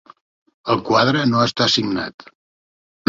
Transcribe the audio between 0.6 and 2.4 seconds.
El quadre no està signat.